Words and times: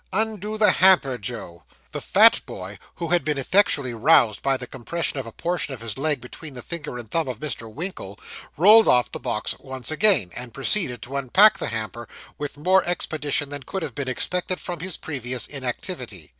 Undo 0.11 0.57
the 0.57 0.71
hamper, 0.71 1.15
Joe.' 1.19 1.61
The 1.91 2.01
fat 2.01 2.41
boy, 2.47 2.79
who 2.95 3.09
had 3.09 3.23
been 3.23 3.37
effectually 3.37 3.93
roused 3.93 4.41
by 4.41 4.57
the 4.57 4.65
compression 4.65 5.19
of 5.19 5.27
a 5.27 5.31
portion 5.31 5.75
of 5.75 5.81
his 5.81 5.95
leg 5.95 6.19
between 6.19 6.55
the 6.55 6.63
finger 6.63 6.97
and 6.97 7.07
thumb 7.07 7.27
of 7.27 7.39
Mr. 7.39 7.71
Winkle, 7.71 8.19
rolled 8.57 8.87
off 8.87 9.11
the 9.11 9.19
box 9.19 9.55
once 9.59 9.91
again, 9.91 10.31
and 10.35 10.55
proceeded 10.55 11.03
to 11.03 11.17
unpack 11.17 11.59
the 11.59 11.67
hamper 11.67 12.09
with 12.39 12.57
more 12.57 12.83
expedition 12.85 13.49
than 13.49 13.61
could 13.61 13.83
have 13.83 13.93
been 13.93 14.09
expected 14.09 14.59
from 14.59 14.79
his 14.79 14.97
previous 14.97 15.45
inactivity. 15.45 16.29